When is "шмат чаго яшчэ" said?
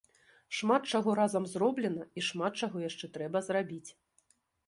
2.29-3.05